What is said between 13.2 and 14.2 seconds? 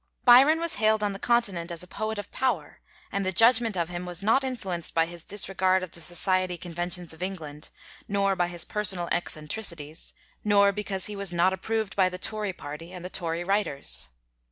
writers.